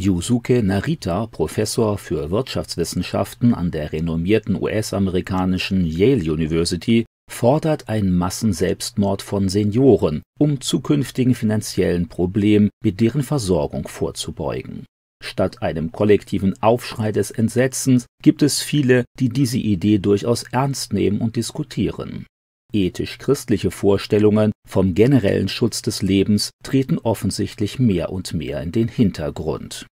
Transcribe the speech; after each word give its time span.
Yusuke 0.00 0.62
Narita, 0.62 1.26
Professor 1.26 1.98
für 1.98 2.30
Wirtschaftswissenschaften 2.30 3.52
an 3.52 3.70
der 3.70 3.92
renommierten 3.92 4.56
US-amerikanischen 4.56 5.84
Yale 5.84 6.32
University, 6.32 7.04
fordert 7.30 7.90
einen 7.90 8.16
Massenselbstmord 8.16 9.20
von 9.20 9.50
Senioren, 9.50 10.22
um 10.38 10.62
zukünftigen 10.62 11.34
finanziellen 11.34 12.08
Problemen 12.08 12.70
mit 12.82 13.00
deren 13.02 13.22
Versorgung 13.22 13.88
vorzubeugen. 13.88 14.86
Statt 15.22 15.60
einem 15.60 15.92
kollektiven 15.92 16.54
Aufschrei 16.62 17.12
des 17.12 17.30
Entsetzens 17.30 18.06
gibt 18.22 18.40
es 18.40 18.62
viele, 18.62 19.04
die 19.18 19.28
diese 19.28 19.58
Idee 19.58 19.98
durchaus 19.98 20.44
ernst 20.44 20.94
nehmen 20.94 21.20
und 21.20 21.36
diskutieren. 21.36 22.24
Ethisch-christliche 22.72 23.70
Vorstellungen 23.70 24.52
vom 24.68 24.94
generellen 24.94 25.48
Schutz 25.48 25.82
des 25.82 26.02
Lebens 26.02 26.50
treten 26.62 26.98
offensichtlich 26.98 27.78
mehr 27.78 28.10
und 28.12 28.34
mehr 28.34 28.62
in 28.62 28.72
den 28.72 28.88
Hintergrund. 28.88 29.86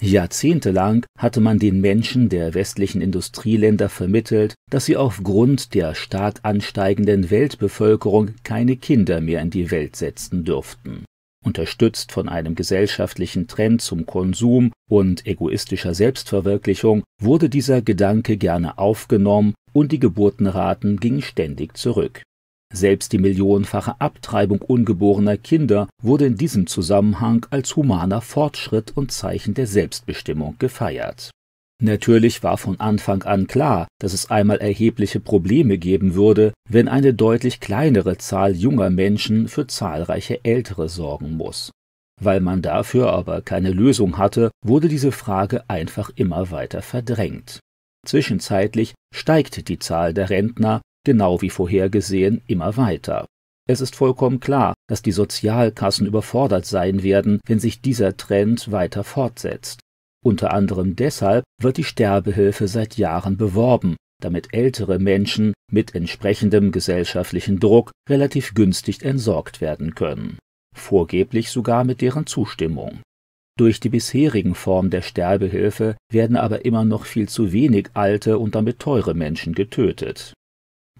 Jahrzehntelang 0.00 1.04
hatte 1.18 1.40
man 1.40 1.58
den 1.58 1.80
Menschen 1.80 2.28
der 2.28 2.54
westlichen 2.54 3.00
Industrieländer 3.00 3.88
vermittelt, 3.88 4.54
dass 4.70 4.86
sie 4.86 4.96
aufgrund 4.96 5.74
der 5.74 5.94
stark 5.94 6.40
ansteigenden 6.42 7.30
Weltbevölkerung 7.30 8.34
keine 8.44 8.76
Kinder 8.76 9.20
mehr 9.20 9.40
in 9.40 9.50
die 9.50 9.70
Welt 9.70 9.96
setzen 9.96 10.44
dürften. 10.44 11.04
Unterstützt 11.44 12.12
von 12.12 12.28
einem 12.28 12.54
gesellschaftlichen 12.54 13.46
Trend 13.46 13.80
zum 13.80 14.06
Konsum 14.06 14.72
und 14.88 15.26
egoistischer 15.26 15.94
Selbstverwirklichung 15.94 17.04
wurde 17.20 17.48
dieser 17.48 17.80
Gedanke 17.80 18.36
gerne 18.36 18.78
aufgenommen 18.78 19.54
und 19.78 19.92
die 19.92 20.00
Geburtenraten 20.00 20.98
gingen 20.98 21.22
ständig 21.22 21.76
zurück. 21.76 22.22
Selbst 22.74 23.12
die 23.12 23.18
millionenfache 23.18 24.00
Abtreibung 24.00 24.60
ungeborener 24.60 25.36
Kinder 25.36 25.88
wurde 26.02 26.26
in 26.26 26.36
diesem 26.36 26.66
Zusammenhang 26.66 27.46
als 27.50 27.76
humaner 27.76 28.20
Fortschritt 28.20 28.92
und 28.96 29.12
Zeichen 29.12 29.54
der 29.54 29.66
Selbstbestimmung 29.66 30.56
gefeiert. 30.58 31.30
Natürlich 31.80 32.42
war 32.42 32.58
von 32.58 32.80
Anfang 32.80 33.22
an 33.22 33.46
klar, 33.46 33.86
dass 34.00 34.12
es 34.12 34.30
einmal 34.30 34.58
erhebliche 34.58 35.20
Probleme 35.20 35.78
geben 35.78 36.14
würde, 36.14 36.52
wenn 36.68 36.88
eine 36.88 37.14
deutlich 37.14 37.60
kleinere 37.60 38.18
Zahl 38.18 38.56
junger 38.56 38.90
Menschen 38.90 39.46
für 39.46 39.68
zahlreiche 39.68 40.44
Ältere 40.44 40.88
sorgen 40.88 41.36
muss. 41.36 41.70
Weil 42.20 42.40
man 42.40 42.62
dafür 42.62 43.12
aber 43.12 43.42
keine 43.42 43.70
Lösung 43.70 44.18
hatte, 44.18 44.50
wurde 44.66 44.88
diese 44.88 45.12
Frage 45.12 45.70
einfach 45.70 46.10
immer 46.16 46.50
weiter 46.50 46.82
verdrängt. 46.82 47.60
Zwischenzeitlich 48.06 48.94
steigt 49.14 49.68
die 49.68 49.78
Zahl 49.78 50.14
der 50.14 50.30
Rentner, 50.30 50.80
genau 51.04 51.42
wie 51.42 51.50
vorhergesehen, 51.50 52.42
immer 52.46 52.76
weiter. 52.76 53.26
Es 53.68 53.80
ist 53.80 53.96
vollkommen 53.96 54.40
klar, 54.40 54.74
dass 54.88 55.02
die 55.02 55.12
Sozialkassen 55.12 56.06
überfordert 56.06 56.64
sein 56.64 57.02
werden, 57.02 57.40
wenn 57.46 57.58
sich 57.58 57.82
dieser 57.82 58.16
Trend 58.16 58.72
weiter 58.72 59.04
fortsetzt. 59.04 59.80
Unter 60.24 60.52
anderem 60.52 60.96
deshalb 60.96 61.44
wird 61.60 61.76
die 61.76 61.84
Sterbehilfe 61.84 62.66
seit 62.66 62.96
Jahren 62.96 63.36
beworben, 63.36 63.96
damit 64.20 64.48
ältere 64.52 64.98
Menschen 64.98 65.52
mit 65.70 65.94
entsprechendem 65.94 66.72
gesellschaftlichen 66.72 67.60
Druck 67.60 67.92
relativ 68.08 68.54
günstig 68.54 69.04
entsorgt 69.04 69.60
werden 69.60 69.94
können, 69.94 70.38
vorgeblich 70.74 71.50
sogar 71.50 71.84
mit 71.84 72.00
deren 72.00 72.26
Zustimmung. 72.26 73.00
Durch 73.58 73.80
die 73.80 73.88
bisherigen 73.88 74.54
Formen 74.54 74.90
der 74.90 75.02
Sterbehilfe 75.02 75.96
werden 76.12 76.36
aber 76.36 76.64
immer 76.64 76.84
noch 76.84 77.04
viel 77.04 77.28
zu 77.28 77.52
wenig 77.52 77.88
alte 77.92 78.38
und 78.38 78.54
damit 78.54 78.78
teure 78.78 79.14
Menschen 79.14 79.52
getötet. 79.52 80.32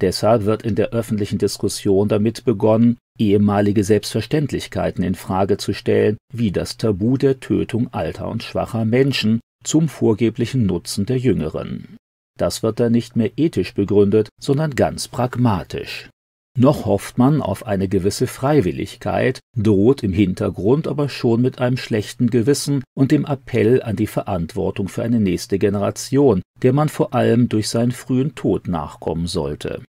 Deshalb 0.01 0.45
wird 0.45 0.64
in 0.64 0.75
der 0.75 0.91
öffentlichen 0.91 1.39
Diskussion 1.39 2.09
damit 2.09 2.45
begonnen, 2.45 2.98
ehemalige 3.17 3.84
Selbstverständlichkeiten 3.84 5.05
in 5.05 5.14
Frage 5.14 5.56
zu 5.56 5.73
stellen, 5.73 6.17
wie 6.33 6.51
das 6.51 6.77
Tabu 6.77 7.17
der 7.17 7.39
Tötung 7.39 7.92
alter 7.92 8.29
und 8.29 8.42
schwacher 8.42 8.84
Menschen 8.84 9.41
zum 9.62 9.89
vorgeblichen 9.89 10.67
Nutzen 10.67 11.06
der 11.06 11.19
Jüngeren. 11.19 11.97
Das 12.36 12.64
wird 12.64 12.81
dann 12.81 12.92
nicht 12.92 13.14
mehr 13.14 13.31
ethisch 13.36 13.75
begründet, 13.75 14.31
sondern 14.41 14.75
ganz 14.75 15.06
pragmatisch. 15.06 16.11
Noch 16.61 16.86
hofft 16.86 17.19
man 17.19 17.41
auf 17.41 17.67
eine 17.67 17.86
gewisse 17.86 18.27
Freiwilligkeit, 18.27 19.39
droht 19.57 20.02
im 20.02 20.13
Hintergrund 20.13 20.89
aber 20.89 21.08
schon 21.08 21.41
mit 21.41 21.61
einem 21.61 21.77
schlechten 21.77 22.30
Gewissen 22.30 22.83
und 22.96 23.13
dem 23.13 23.24
Appell 23.24 23.80
an 23.80 23.95
die 23.95 24.08
Verantwortung 24.08 24.89
für 24.89 25.05
eine 25.05 25.20
nächste 25.20 25.61
Generation, 25.61 26.42
der 26.63 26.73
man 26.73 26.89
vor 26.89 27.14
allem 27.14 27.48
durch 27.48 27.68
seinen 27.68 27.92
frühen 27.92 28.35
Tod 28.35 28.67
nachkommen 28.67 29.29
sollte. 29.29 29.85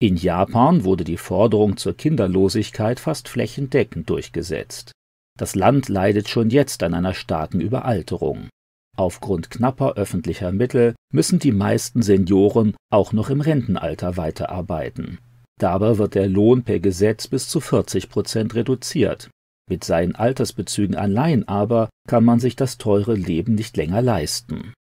In 0.00 0.16
Japan 0.16 0.84
wurde 0.84 1.04
die 1.04 1.18
Forderung 1.18 1.76
zur 1.76 1.94
Kinderlosigkeit 1.94 3.00
fast 3.00 3.28
flächendeckend 3.28 4.08
durchgesetzt. 4.08 4.92
Das 5.38 5.54
Land 5.54 5.90
leidet 5.90 6.30
schon 6.30 6.48
jetzt 6.48 6.82
an 6.82 6.94
einer 6.94 7.12
starken 7.12 7.60
Überalterung. 7.60 8.48
Aufgrund 8.96 9.50
knapper 9.50 9.96
öffentlicher 9.96 10.52
Mittel 10.52 10.94
müssen 11.12 11.38
die 11.38 11.52
meisten 11.52 12.00
Senioren 12.00 12.74
auch 12.90 13.12
noch 13.12 13.28
im 13.28 13.42
Rentenalter 13.42 14.16
weiterarbeiten. 14.16 15.18
Dabei 15.60 15.98
wird 15.98 16.14
der 16.14 16.28
Lohn 16.28 16.62
per 16.62 16.80
Gesetz 16.80 17.28
bis 17.28 17.48
zu 17.48 17.60
40 17.60 18.08
Prozent 18.08 18.54
reduziert. 18.54 19.30
Mit 19.70 19.84
seinen 19.84 20.14
Altersbezügen 20.14 20.96
allein 20.96 21.48
aber 21.48 21.88
kann 22.08 22.24
man 22.24 22.40
sich 22.40 22.56
das 22.56 22.76
teure 22.76 23.14
Leben 23.14 23.54
nicht 23.54 23.76
länger 23.76 24.02
leisten. 24.02 24.74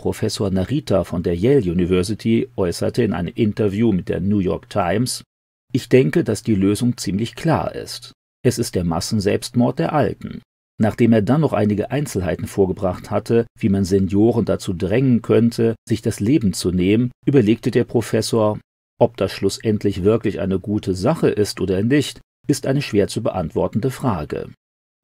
Professor 0.00 0.50
Narita 0.50 1.02
von 1.02 1.24
der 1.24 1.34
Yale 1.34 1.72
University 1.72 2.48
äußerte 2.56 3.02
in 3.02 3.12
einem 3.12 3.32
Interview 3.34 3.92
mit 3.92 4.08
der 4.08 4.20
New 4.20 4.38
York 4.38 4.70
Times, 4.70 5.24
ich 5.72 5.88
denke, 5.88 6.24
dass 6.24 6.42
die 6.42 6.54
Lösung 6.54 6.96
ziemlich 6.96 7.34
klar 7.34 7.74
ist. 7.74 8.12
Es 8.42 8.58
ist 8.58 8.74
der 8.74 8.84
Massenselbstmord 8.84 9.78
der 9.78 9.92
Alten. 9.92 10.40
Nachdem 10.80 11.12
er 11.12 11.22
dann 11.22 11.40
noch 11.40 11.52
einige 11.52 11.90
Einzelheiten 11.90 12.46
vorgebracht 12.46 13.10
hatte, 13.10 13.46
wie 13.58 13.68
man 13.68 13.84
Senioren 13.84 14.44
dazu 14.44 14.72
drängen 14.72 15.20
könnte, 15.20 15.74
sich 15.86 16.00
das 16.00 16.20
Leben 16.20 16.52
zu 16.52 16.70
nehmen, 16.70 17.10
überlegte 17.26 17.72
der 17.72 17.84
Professor, 17.84 18.60
ob 18.98 19.16
das 19.16 19.32
schlussendlich 19.32 20.04
wirklich 20.04 20.40
eine 20.40 20.58
gute 20.58 20.94
Sache 20.94 21.28
ist 21.28 21.60
oder 21.60 21.82
nicht, 21.82 22.20
ist 22.46 22.66
eine 22.66 22.82
schwer 22.82 23.08
zu 23.08 23.22
beantwortende 23.22 23.90
Frage. 23.90 24.50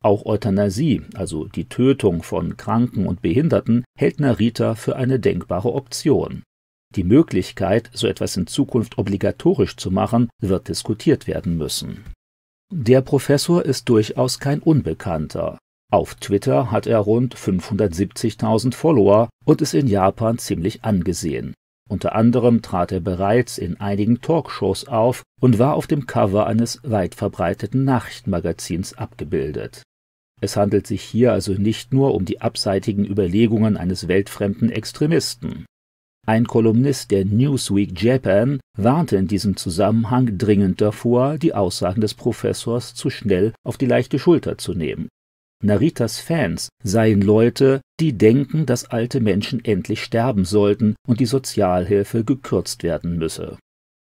Auch 0.03 0.27
Euthanasie, 0.27 1.03
also 1.15 1.47
die 1.47 1.69
Tötung 1.69 2.23
von 2.23 2.57
Kranken 2.57 3.07
und 3.07 3.23
Behinderten, 3.23 3.85
hält 3.99 4.21
Narita 4.21 4.75
für 4.75 4.97
eine 4.97 5.19
denkbare 5.19 5.73
Option. 5.73 6.43
Die 6.95 7.05
Möglichkeit, 7.05 7.91
so 7.93 8.07
etwas 8.07 8.37
in 8.37 8.47
Zukunft 8.47 8.99
obligatorisch 8.99 9.77
zu 9.77 9.91
machen, 9.91 10.29
wird 10.41 10.69
diskutiert 10.69 11.27
werden 11.27 11.57
müssen. 11.57 12.05
Der 12.73 13.01
Professor 13.01 13.65
ist 13.65 13.89
durchaus 13.89 14.41
kein 14.41 14.61
Unbekannter. 14.61 15.59
Auf 15.93 16.17
Twitter 16.17 16.71
hat 16.71 16.87
er 16.87 16.99
rund 16.99 17.35
570.000 17.37 18.75
Follower 18.75 19.29
und 19.45 19.63
ist 19.63 19.75
in 19.75 19.87
Japan 19.87 20.39
ziemlich 20.39 20.85
angesehen. 20.85 21.55
Unter 21.89 22.15
anderem 22.15 22.63
trat 22.63 22.93
er 22.93 23.01
bereits 23.01 23.59
in 23.59 23.79
einigen 23.79 24.21
Talkshows 24.21 24.89
auf 24.89 25.23
und 25.41 25.59
war 25.59 25.75
auf 25.75 25.87
dem 25.87 26.07
Cover 26.07 26.47
eines 26.47 26.81
weit 26.83 27.15
verbreiteten 27.15 27.85
Nachrichtenmagazins 27.85 28.95
abgebildet. 28.95 29.83
Es 30.41 30.57
handelt 30.57 30.87
sich 30.87 31.03
hier 31.03 31.33
also 31.33 31.53
nicht 31.53 31.93
nur 31.93 32.15
um 32.15 32.25
die 32.25 32.41
abseitigen 32.41 33.05
Überlegungen 33.05 33.77
eines 33.77 34.09
weltfremden 34.09 34.71
Extremisten. 34.71 35.67
Ein 36.27 36.47
Kolumnist 36.47 37.11
der 37.11 37.27
Newsweek 37.27 38.01
Japan 38.03 38.59
warnte 38.79 39.17
in 39.17 39.29
diesem 39.29 39.57
Zusammenhang 39.59 40.39
dringend 40.39 40.81
davor, 40.81 41.37
die 41.37 41.53
Aussagen 41.53 42.01
des 42.01 42.15
Professors 42.15 42.95
zu 42.95 43.11
schnell 43.11 43.53
auf 43.63 43.77
die 43.77 43.87
leichte 43.87 44.19
Schulter 44.19 44.57
zu 44.57 44.73
nehmen. 44.73 45.09
Naritas 45.65 46.21
Fans 46.21 46.69
seien 46.83 47.23
Leute, 47.23 47.81
die 47.99 48.13
denken, 48.19 48.67
dass 48.67 48.91
alte 48.91 49.21
Menschen 49.21 49.65
endlich 49.65 50.05
sterben 50.05 50.45
sollten 50.45 50.95
und 51.09 51.21
die 51.21 51.27
Sozialhilfe 51.27 52.23
gekürzt 52.23 52.83
werden 52.83 53.17
müsse. 53.17 53.57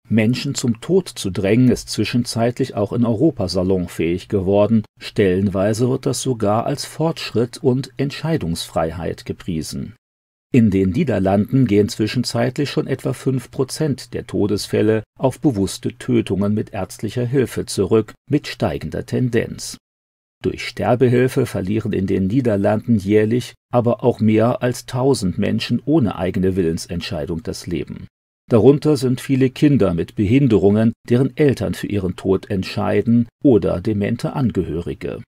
Menschen 0.07 0.55
zum 0.55 0.83
Tod 0.83 1.09
zu 1.09 1.31
drängen, 1.31 1.71
ist 1.71 1.89
zwischenzeitlich 1.89 2.75
auch 2.75 2.93
in 2.93 3.07
Europa 3.07 3.49
salonfähig 3.49 4.29
geworden, 4.29 4.85
stellenweise 5.01 5.89
wird 5.89 6.05
das 6.05 6.21
sogar 6.21 6.67
als 6.67 6.85
Fortschritt 6.85 7.57
und 7.57 7.91
Entscheidungsfreiheit 7.97 9.25
gepriesen. 9.25 9.97
In 10.53 10.71
den 10.71 10.91
Niederlanden 10.91 11.67
gehen 11.67 11.89
zwischenzeitlich 11.89 12.71
schon 12.71 12.87
etwa 12.87 13.15
fünf 13.15 13.51
Prozent 13.51 14.13
der 14.13 14.27
Todesfälle 14.27 15.05
auf 15.19 15.41
bewusste 15.41 15.97
Tötungen 15.97 16.53
mit 16.53 16.75
ärztlicher 16.75 17.25
Hilfe 17.25 17.65
zurück, 17.65 18.13
mit 18.31 18.47
steigender 18.47 19.07
Tendenz. 19.07 19.79
Durch 20.43 20.67
Sterbehilfe 20.67 21.47
verlieren 21.47 21.93
in 21.93 22.07
den 22.07 22.27
Niederlanden 22.27 22.99
jährlich 22.99 23.55
aber 23.73 24.03
auch 24.03 24.21
mehr 24.21 24.63
als 24.63 24.87
tausend 24.87 25.39
Menschen 25.39 25.83
ohne 25.85 26.17
eigene 26.17 26.57
Willensentscheidung 26.57 27.43
das 27.43 27.67
Leben. 27.67 28.07
Darunter 28.49 28.97
sind 28.97 29.21
viele 29.21 29.51
Kinder 29.51 29.93
mit 29.93 30.15
Behinderungen, 30.15 30.93
deren 31.09 31.37
Eltern 31.37 31.75
für 31.75 31.89
ihren 31.89 32.15
Tod 32.15 32.49
entscheiden, 32.49 33.29
oder 33.43 33.81
demente 33.81 34.35
Angehörige. 34.35 35.23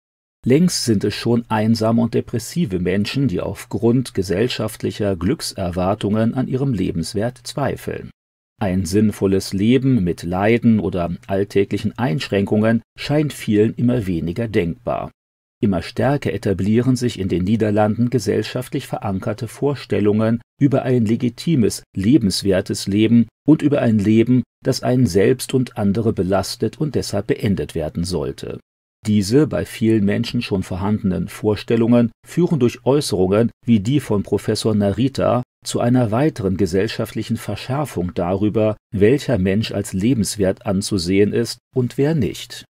Längst 0.46 0.86
sind 0.86 1.04
es 1.04 1.16
schon 1.16 1.44
einsame 1.50 2.02
und 2.02 2.14
depressive 2.14 2.80
Menschen, 2.80 3.28
die 3.28 3.42
aufgrund 3.42 4.14
gesellschaftlicher 4.14 5.16
Glückserwartungen 5.16 6.36
an 6.36 6.48
ihrem 6.48 6.74
Lebenswert 6.74 7.40
zweifeln. 7.44 8.12
Ein 8.60 8.86
sinnvolles 8.86 9.54
Leben 9.54 10.04
mit 10.04 10.24
Leiden 10.24 10.80
oder 10.80 11.16
alltäglichen 11.28 11.96
Einschränkungen 11.98 12.82
scheint 12.98 13.34
vielen 13.34 13.76
immer 13.76 14.08
weniger 14.08 14.48
denkbar. 14.48 15.12
Immer 15.60 15.84
stärker 15.84 16.34
etablieren 16.34 16.96
sich 16.96 17.20
in 17.20 17.30
den 17.30 17.44
Niederlanden 17.44 18.10
gesellschaftlich 18.10 18.88
verankerte 18.88 19.48
Vorstellungen 19.48 20.42
über 20.60 20.84
ein 20.84 21.06
legitimes, 21.06 21.84
lebenswertes 21.96 22.88
Leben 22.88 23.28
und 23.46 23.62
über 23.62 23.82
ein 23.82 24.00
Leben, 24.00 24.44
das 24.64 24.82
einen 24.82 25.06
selbst 25.06 25.54
und 25.54 25.78
andere 25.78 26.14
belastet 26.14 26.80
und 26.80 26.96
deshalb 26.96 27.28
beendet 27.28 27.76
werden 27.76 28.04
sollte. 28.04 28.60
Diese 29.08 29.48
bei 29.48 29.64
vielen 29.64 30.04
Menschen 30.04 30.42
schon 30.42 30.64
vorhandenen 30.64 31.30
Vorstellungen 31.30 32.12
führen 32.26 32.60
durch 32.60 32.86
Äußerungen 32.86 33.52
wie 33.66 33.80
die 33.80 34.02
von 34.02 34.22
Professor 34.22 34.76
Narita 34.76 35.44
zu 35.64 35.80
einer 35.80 36.12
weiteren 36.12 36.58
gesellschaftlichen 36.58 37.38
Verschärfung 37.38 38.14
darüber, 38.14 38.76
welcher 38.94 39.38
Mensch 39.38 39.72
als 39.72 39.94
lebenswert 39.94 40.66
anzusehen 40.66 41.32
ist 41.32 41.58
und 41.74 41.98
wer 41.98 42.16
nicht. 42.16 42.66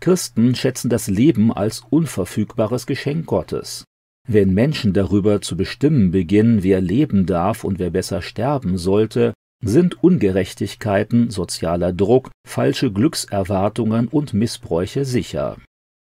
Christen 0.00 0.54
schätzen 0.54 0.88
das 0.88 1.06
Leben 1.06 1.52
als 1.52 1.82
unverfügbares 1.90 2.86
Geschenk 2.86 3.26
Gottes. 3.26 3.84
Wenn 4.26 4.54
Menschen 4.54 4.94
darüber 4.94 5.42
zu 5.42 5.54
bestimmen 5.54 6.12
beginnen, 6.12 6.62
wer 6.62 6.80
leben 6.80 7.26
darf 7.26 7.62
und 7.62 7.78
wer 7.78 7.90
besser 7.90 8.22
sterben 8.22 8.78
sollte, 8.78 9.34
sind 9.62 10.02
Ungerechtigkeiten, 10.02 11.30
sozialer 11.30 11.92
Druck, 11.92 12.30
falsche 12.46 12.90
Glückserwartungen 12.90 14.08
und 14.08 14.32
Missbräuche 14.32 15.04
sicher. 15.04 15.58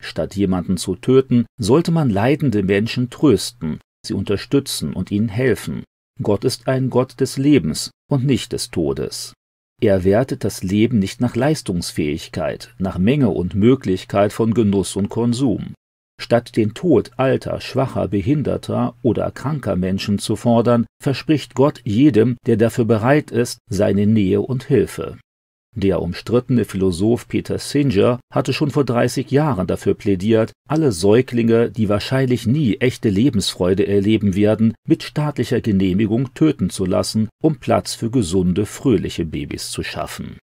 Statt 0.05 0.35
jemanden 0.35 0.77
zu 0.77 0.95
töten, 0.95 1.47
sollte 1.59 1.91
man 1.91 2.11
leidende 2.11 2.61
Menschen 2.61 3.09
trösten, 3.09 3.79
sie 4.05 4.13
unterstützen 4.13 4.93
und 4.93 5.09
ihnen 5.09 5.29
helfen. 5.29 5.83
Gott 6.21 6.45
ist 6.45 6.67
ein 6.67 6.91
Gott 6.91 7.19
des 7.19 7.37
Lebens 7.37 7.89
und 8.09 8.23
nicht 8.23 8.53
des 8.53 8.69
Todes. 8.69 9.33
Er 9.81 10.03
wertet 10.03 10.43
das 10.43 10.63
Leben 10.63 10.99
nicht 10.99 11.19
nach 11.21 11.35
Leistungsfähigkeit, 11.35 12.73
nach 12.77 12.99
Menge 12.99 13.29
und 13.29 13.55
Möglichkeit 13.55 14.31
von 14.31 14.53
Genuss 14.53 14.95
und 14.95 15.09
Konsum. 15.09 15.73
Statt 16.21 16.55
den 16.55 16.73
Tod 16.75 17.11
alter, 17.17 17.59
schwacher, 17.59 18.07
behinderter 18.07 18.95
oder 19.01 19.31
kranker 19.31 19.75
Menschen 19.75 20.19
zu 20.19 20.35
fordern, 20.35 20.85
verspricht 21.03 21.55
Gott 21.55 21.81
jedem, 21.83 22.37
der 22.45 22.55
dafür 22.55 22.85
bereit 22.85 23.31
ist, 23.31 23.57
seine 23.69 24.07
Nähe 24.07 24.39
und 24.39 24.63
Hilfe. 24.63 25.17
Der 25.77 26.01
umstrittene 26.01 26.63
Philosoph 26.63 27.27
Peter 27.27 27.59
Singer 27.59 28.21
hatte 28.33 28.53
schon 28.53 28.71
vor 28.71 28.85
30 28.85 29.29
Jahren 29.29 29.67
dafür 29.67 29.93
plädiert, 29.93 30.53
alle 30.69 30.93
Säuglinge, 30.93 31.69
die 31.69 31.89
wahrscheinlich 31.89 32.47
nie 32.47 32.77
echte 32.77 33.09
Lebensfreude 33.09 33.85
erleben 33.85 34.35
werden, 34.35 34.73
mit 34.87 35.03
staatlicher 35.03 35.59
Genehmigung 35.59 36.33
töten 36.33 36.69
zu 36.69 36.85
lassen, 36.85 37.27
um 37.43 37.57
Platz 37.57 37.93
für 37.93 38.09
gesunde, 38.09 38.65
fröhliche 38.65 39.25
Babys 39.25 39.69
zu 39.69 39.83
schaffen. 39.83 40.37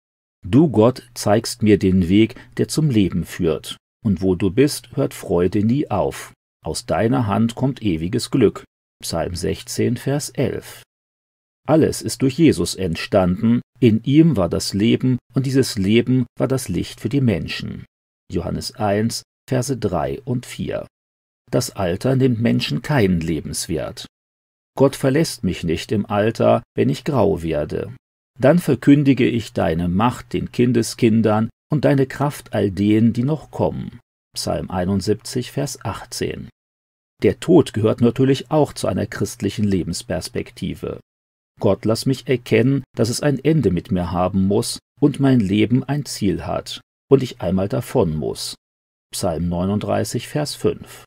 Du 0.47 0.69
Gott 0.69 1.09
zeigst 1.15 1.63
mir 1.63 1.79
den 1.79 2.11
Weg, 2.11 2.35
der 2.59 2.69
zum 2.69 2.91
Leben 2.91 3.25
führt, 3.25 3.79
und 4.05 4.21
wo 4.21 4.35
du 4.35 4.51
bist, 4.51 4.95
hört 4.97 5.15
Freude 5.15 5.65
nie 5.65 5.91
auf. 5.91 6.35
Aus 6.63 6.85
deiner 6.85 7.27
Hand 7.27 7.55
kommt 7.55 7.81
ewiges 7.81 8.31
Glück. 8.31 8.65
Psalm 9.03 9.35
16, 9.35 9.97
Vers 9.97 10.29
11. 10.29 10.83
Alles 11.67 12.03
ist 12.03 12.23
durch 12.23 12.39
Jesus 12.39 12.75
entstanden, 12.75 13.61
in 13.79 14.03
ihm 14.05 14.37
war 14.37 14.49
das 14.49 14.75
Leben 14.75 15.19
und 15.35 15.47
dieses 15.47 15.79
Leben 15.79 16.27
war 16.39 16.49
das 16.49 16.69
Licht 16.69 17.01
für 17.01 17.09
die 17.09 17.21
Menschen. 17.21 17.85
Johannes 18.31 18.75
1, 18.75 19.23
Verse 19.49 19.77
3 19.77 20.23
und 20.23 20.47
4. 20.47 20.87
Das 21.51 21.71
Alter 21.71 22.17
nimmt 22.17 22.41
Menschen 22.41 22.83
keinen 22.83 23.21
Lebenswert. 23.21 24.07
Gott 24.77 24.97
verlässt 24.97 25.45
mich 25.45 25.65
nicht 25.65 25.93
im 25.93 26.07
Alter, 26.07 26.63
wenn 26.75 26.89
ich 26.89 27.05
grau 27.05 27.43
werde. 27.43 27.95
Dann 28.41 28.59
verkündige 28.59 29.29
ich 29.29 29.53
deine 29.53 29.89
Macht 29.89 30.33
den 30.33 30.51
Kindeskindern 30.51 31.51
und 31.71 31.85
deine 31.85 32.07
Kraft 32.07 32.55
all 32.55 32.71
denen, 32.71 33.13
die 33.13 33.23
noch 33.23 33.51
kommen. 33.51 34.01
Psalm 34.35 34.71
71, 34.71 35.53
Vers 35.53 35.85
18. 35.85 36.49
Der 37.23 37.39
Tod 37.39 37.75
gehört 37.75 38.01
natürlich 38.01 38.51
auch 38.51 38.73
zu 38.73 38.89
einer 38.89 39.07
christlichen 39.07 39.65
Lebensperspektive. 39.65 41.01
Gott, 41.61 41.85
lass 41.85 42.07
mich 42.07 42.29
erkennen, 42.29 42.83
dass 42.97 43.09
es 43.09 43.21
ein 43.21 43.39
Ende 43.39 43.71
mit 43.71 43.91
mir 43.91 44.11
haben 44.11 44.47
muss 44.47 44.79
und 45.01 45.21
mein 45.21 45.41
Leben 45.41 45.85
ein 45.85 46.05
Ziel 46.05 46.47
hat 46.47 46.81
und 47.11 47.23
ich 47.23 47.41
einmal 47.41 47.69
davon 47.69 48.17
muss. 48.17 48.55
Psalm 49.13 49.49
39, 49.49 50.29
Vers 50.29 50.55
5. 50.55 51.05